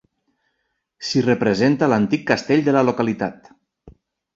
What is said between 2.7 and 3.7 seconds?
de la localitat.